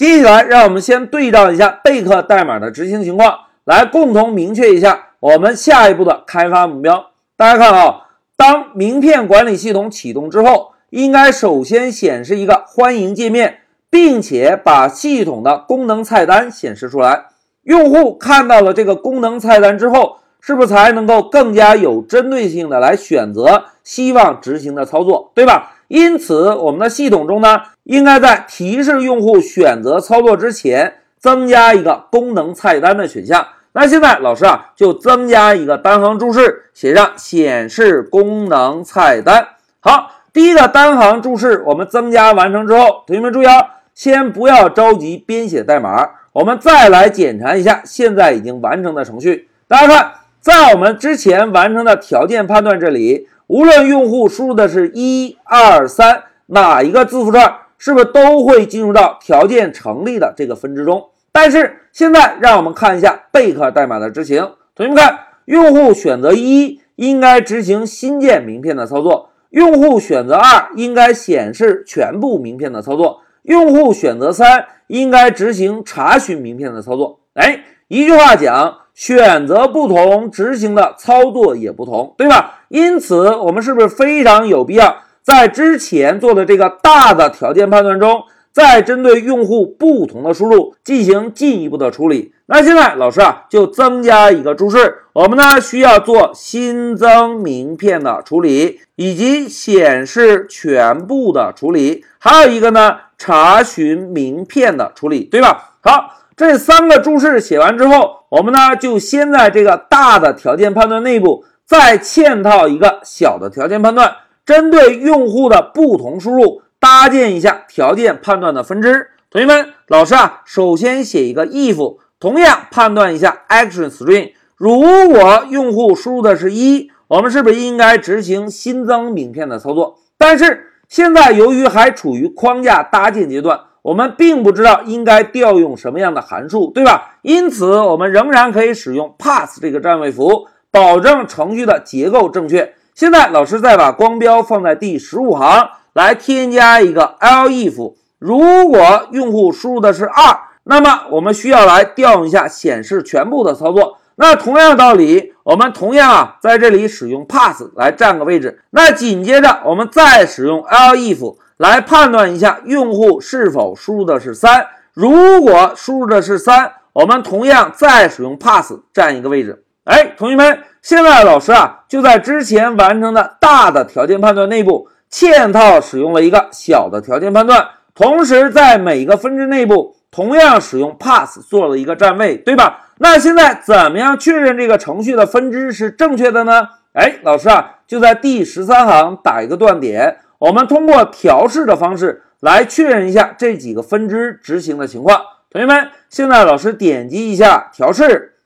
[0.00, 7.10] 接下来，让我们先对照一下贝克代码的执行情况，来共同明确一下我们下一步的开发目标。
[7.36, 13.58] 大家看啊，当名片管理系统启动之后，应该首先显示一个欢迎界面，
[13.90, 17.26] 并且把系统的功能菜单显示出来。
[17.64, 25.74] 用户看到了这个功能菜单之后，是不是才能够更加有针对性的来选择希望执行的操作，对吧？
[25.88, 33.46] 因此，我们的系统中呢，应该在提示用户选择操作之前，增加一个功能菜单的选项。
[33.72, 39.48] 那现在老师啊，就增加一个单行注释，写上显示功能菜单。
[39.80, 43.60] 好，第一个单行注释我们增加完成之后，同学们注意啊，
[43.94, 49.48] 先不要着急编写代码，我们再来检查一下现在已经完成的程序。
[49.66, 53.28] 大家看，在我们之前完成的条件判断这里。
[53.46, 61.08] 无论用户输入的是一二三哪一个字符串，是不是都会进入到条件成立的这个分支中？
[61.32, 64.52] 但是现在让我们看一下贝壳代码的执行。
[64.76, 77.20] 同学们看，用户选择一应该执行新建名片的操作；用户选择二应该显示全部名片的操作；用户选择三应该执行查询名片的操作。
[77.32, 78.76] 哎，一句话讲。
[78.92, 82.64] 选择不同，执行的操作也不同，对吧？
[82.68, 84.94] 因此，我们是不是非常有必要
[85.30, 92.34] 在之前做的这个大的条件判断中，再针对用户不同的输入进行进一步的处理？
[92.46, 105.76] 那现在老师啊，就增加一个注释，我们呢需要做新增名片的处理，以及显示全部的处理，还有一个呢查询名片的处理，对吧？
[105.80, 106.16] 好。
[106.36, 114.10] 这三个注释写完之后，我们呢就先在这个大的条件判断内部再嵌套一个小的条件判断，
[114.44, 119.08] 针对用户的不同输入搭建一下条件判断的分支。
[119.30, 124.32] 同学们，老师啊，首先写一个 if，同样判断一下 action string。
[124.56, 129.98] 如果用户输入的是一，我们是不是应该执行新增名片的操作？
[130.18, 133.60] 但是现在由于还处于框架搭建阶段。
[133.82, 137.16] 我们并不知道应该调用什么样的函数，对吧？
[137.22, 142.74] 因此，我们仍然可以使用 pass 这个占位符，保证程序的结构正确。
[143.00, 147.94] 现在，老师再把光标放在第十五行，来添加一个 l if。
[148.18, 153.96] 如果用户输入的是二，那么我们需要来调用一下显示全部的操作。
[154.16, 158.60] 那同样道理，我们同样啊在这里使用 pass 来占个位置。
[158.68, 161.36] 那紧接着，我们再使用 l if。
[161.56, 169.64] 来判断一下用户是否输入的是三，如果输入的是三，我们同样再使用 pass 占一个位置。
[169.84, 182.86] 哎，同学们，现在老师啊就在之前完成的大的条件判断内部嵌套使用了一个小的条件判断，同时在每个分支内部同样使用 pass 做了一个占位，对吧？
[182.98, 186.68] 那现在怎么样确认这个程序的分支是正确的呢？
[186.92, 190.18] 哎，老师啊就在第十三行打一个断点。
[190.38, 195.20] 我们通过调试的方式来确认一下这几个分支执行的情况。
[195.50, 198.36] 同学们，现在老师点击一下调试。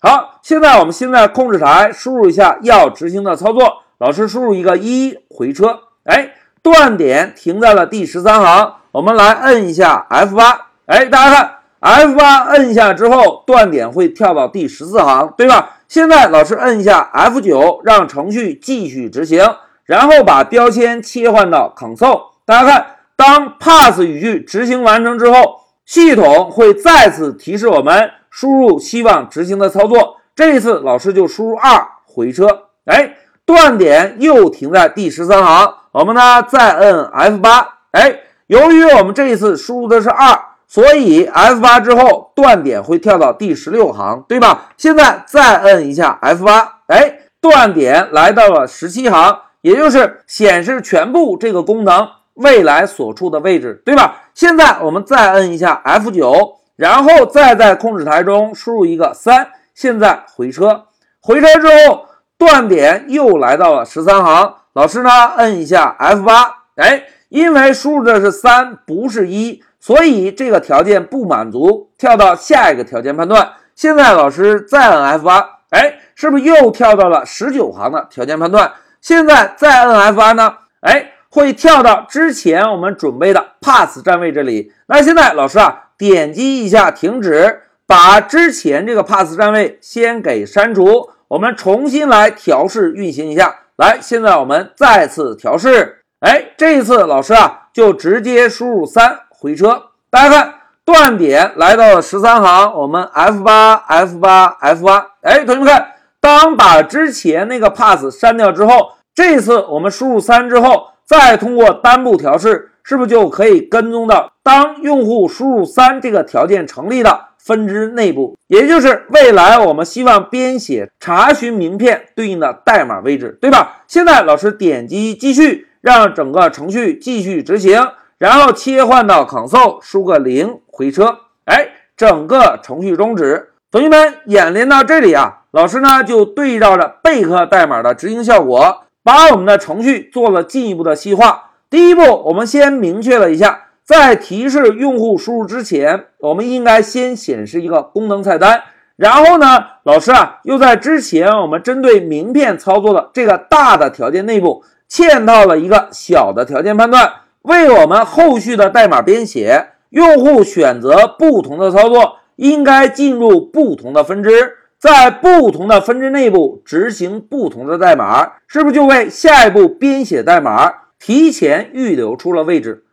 [0.00, 3.78] 好，现在我们先在控制台输入一下要执行的操作。
[3.96, 6.32] 老师输入一个一回车，哎，
[6.62, 8.74] 断点停在了第十三行。
[8.92, 11.50] 我们来摁一下 F 八，哎，大家看
[11.80, 15.78] F 八摁下之后，断点会跳到第十四行，对吧？
[15.88, 19.42] 现在老师摁一下 F 九，让程序继续执行。
[19.86, 30.18] 然后把标签切换到 console，大家看，当 pass 语句执行完成之后，系统会再次提示我们输入希望执行的操作。
[30.36, 32.46] 这一次老师就输入二回车，
[32.86, 33.14] 哎，
[33.44, 35.74] 断点又停在第十三行。
[35.92, 40.36] 我们呢再摁 F 八，哎，由于我们这一次输入的是二，
[40.66, 44.72] 所以 F 八之后断点会跳到第十六行，对吧？
[44.76, 49.38] 现在再摁一下 F 八，哎，断点来到了十七行。
[49.60, 54.24] 也就是显示全部这个功能未来所处的位置，对吧？
[54.34, 60.84] 现在我们再摁一下 F9，然后再在控制台中输入一个三，现在回车，
[61.20, 62.06] 回车之后
[62.38, 64.54] 断点又来到了十三行。
[64.72, 73.52] 老师呢，摁一下 F8，哎，因为输入的是三，不是一，所以这个条件不满足，跳到下一个条件判断。
[73.74, 78.72] 现在老师再摁 F8，哎，是不是又跳到了十九行的条件判断？
[79.00, 80.54] 现在再摁 F8 呢？
[80.80, 84.72] 哎，会跳到之前我们准备的 pass 站位这里。
[84.86, 91.10] 那现在老师啊，点击一下停止，把之前这个 pass 站位先给删除。
[91.28, 93.60] 我们重新来调试运行一下。
[93.76, 96.00] 来，现在我们再次调试。
[96.20, 99.82] 哎，这一次老师啊，就直接输入三回车。
[100.10, 100.54] 大家看，
[100.84, 105.88] 断点来到了十三行，我们 F 八 F 八 F 八，哎，同学们看，
[106.20, 123.82] 当把之前那个 pass 删掉之后，这次我们输入三之后，再通过单步调试，是不是就可以跟踪到当用户输入三这个条件成立的分支内部，也就是未来我们希望编写查询名片对应的代码位置，对吧？
[123.86, 127.86] 现在老师点击继续，让整个程序继续执行。
[128.16, 133.50] 然后切换到 console，输个零回车，哎，整个程序终止。
[133.70, 141.50] 同学们演练到这里啊，老师呢就对照着贝壳代码的执行效果，把我们的程序做了进一步的细化。
[141.68, 148.62] 第一步，我们先明确了一下，在提示用户输入之前，我们应该先显示一个功能菜单。
[148.96, 157.12] 然后呢，老师啊又在之前我们针对名片操作的这个大的条件内部嵌套了一个小的条件判断。
[157.42, 164.30] 为我们后续的代码编写，用户选择不同的操作，应该进入不同的分支，
[164.78, 172.83] 在不同的分支内部执行不同的代码，是不是就为下一步编写代码提前预留出了位置？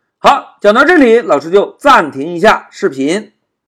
[0.62, 3.31] 讲到这里，老师就暂停一下视频。